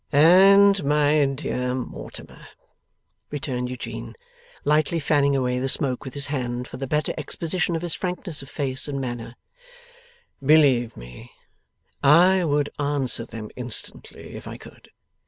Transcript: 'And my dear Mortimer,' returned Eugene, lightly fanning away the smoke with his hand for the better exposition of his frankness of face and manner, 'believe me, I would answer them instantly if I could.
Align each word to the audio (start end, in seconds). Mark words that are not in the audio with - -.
'And 0.11 0.83
my 0.83 1.23
dear 1.25 1.75
Mortimer,' 1.75 2.47
returned 3.29 3.69
Eugene, 3.69 4.15
lightly 4.65 4.99
fanning 4.99 5.35
away 5.35 5.59
the 5.59 5.69
smoke 5.69 6.03
with 6.03 6.15
his 6.15 6.25
hand 6.25 6.67
for 6.67 6.77
the 6.77 6.87
better 6.87 7.13
exposition 7.19 7.75
of 7.75 7.83
his 7.83 7.93
frankness 7.93 8.41
of 8.41 8.49
face 8.49 8.87
and 8.87 8.99
manner, 8.99 9.35
'believe 10.43 10.97
me, 10.97 11.31
I 12.01 12.43
would 12.43 12.71
answer 12.79 13.25
them 13.27 13.51
instantly 13.55 14.33
if 14.35 14.47
I 14.47 14.57
could. 14.57 14.89